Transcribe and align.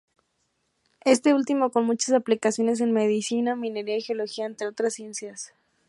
Este 1.05 1.35
último 1.35 1.69
con 1.69 1.85
muchas 1.85 2.15
aplicaciones 2.15 2.81
en 2.81 2.87
la 2.91 3.01
medicina, 3.01 3.55
minería 3.55 3.97
y 3.97 4.01
geología 4.01 4.47
entre 4.47 4.65
otras 4.67 4.93
ciencias. 4.95 5.53